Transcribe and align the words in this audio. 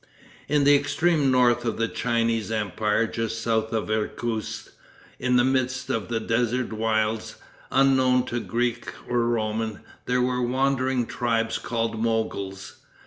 In 0.47 0.63
the 0.63 0.75
extreme 0.75 1.29
north 1.29 1.63
of 1.63 1.77
the 1.77 1.87
Chinese 1.87 2.49
empire, 2.49 3.05
just 3.05 3.39
south 3.39 3.71
of 3.71 3.91
Irkoutsk, 3.91 4.69
in 5.19 5.35
the 5.35 5.43
midst 5.43 5.91
of 5.91 6.07
desert 6.25 6.73
wilds, 6.73 7.35
unknown 7.71 8.25
to 8.25 8.39
Greek 8.39 8.91
or 9.07 9.27
Roman, 9.27 9.81
there 10.07 10.19
were 10.23 10.41
wandering 10.41 11.05
tribes 11.05 11.59
called 11.59 12.01
Mogols. 12.01 12.77